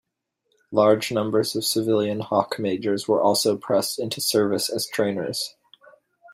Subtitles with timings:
[0.71, 5.55] Large numbers of civilian Hawk Majors were also pressed into service as trainers.